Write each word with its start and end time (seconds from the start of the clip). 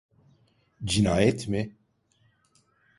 Cinayet 0.85 1.47
mi? 1.47 1.75